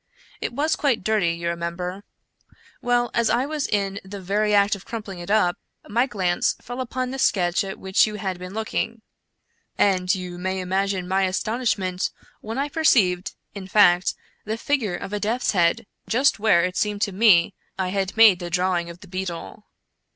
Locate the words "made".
18.17-18.39